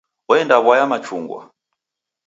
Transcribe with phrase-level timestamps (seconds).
[0.31, 1.41] Oenda w'aya machungwa.